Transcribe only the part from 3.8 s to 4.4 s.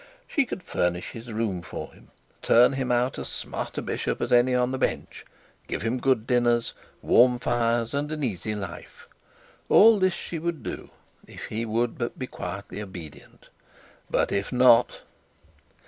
bishop as